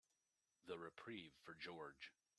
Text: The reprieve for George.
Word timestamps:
The 0.65 0.79
reprieve 0.79 1.31
for 1.43 1.53
George. 1.53 2.11